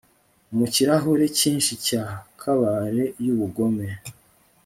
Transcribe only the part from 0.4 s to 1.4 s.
Mu kirahure